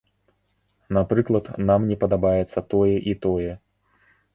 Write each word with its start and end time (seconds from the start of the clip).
Напрыклад, 0.97 1.51
нам 1.67 1.87
не 1.93 2.01
падабаецца 2.07 2.59
тое 2.75 2.95
і 3.13 3.19
тое. 3.29 3.51